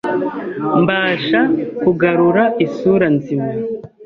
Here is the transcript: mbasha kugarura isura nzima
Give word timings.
mbasha 0.81 1.39
kugarura 1.81 2.43
isura 2.65 3.07
nzima 3.17 3.49